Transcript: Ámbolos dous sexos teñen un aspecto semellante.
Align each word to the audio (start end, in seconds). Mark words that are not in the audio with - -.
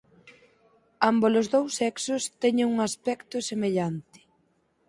Ámbolos 1.11 1.47
dous 1.53 1.71
sexos 1.81 2.23
teñen 2.43 2.67
un 2.73 2.77
aspecto 2.89 3.35
semellante. 3.49 4.19